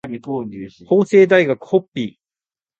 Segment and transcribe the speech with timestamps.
[0.87, 2.19] 法政大学ホッピー